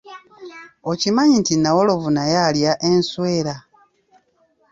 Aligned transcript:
Okimanyi 0.91 1.35
nti 1.41 1.53
nnawolovu 1.55 2.09
naye 2.15 2.37
alya 2.47 2.73
enswera? 2.89 3.55